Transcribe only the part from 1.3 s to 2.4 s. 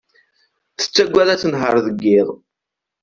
tenher deg yiḍ.